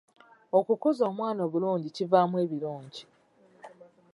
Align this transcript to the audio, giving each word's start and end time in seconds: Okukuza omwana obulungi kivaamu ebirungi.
Okukuza 0.57 1.01
omwana 1.11 1.41
obulungi 1.47 1.87
kivaamu 1.95 2.35
ebirungi. 2.43 3.03